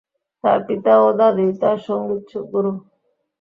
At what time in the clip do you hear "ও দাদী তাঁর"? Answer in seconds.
1.01-1.77